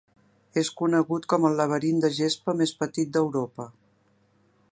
[0.61, 3.71] És conegut com el laberint de gespa més petit d'Europa.